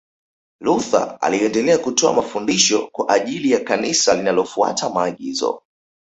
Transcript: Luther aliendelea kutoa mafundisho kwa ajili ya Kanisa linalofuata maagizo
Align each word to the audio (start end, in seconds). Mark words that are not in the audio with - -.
Luther 0.61 1.17
aliendelea 1.21 1.77
kutoa 1.77 2.13
mafundisho 2.13 2.87
kwa 2.91 3.09
ajili 3.09 3.51
ya 3.51 3.59
Kanisa 3.59 4.15
linalofuata 4.15 4.89
maagizo 4.89 5.63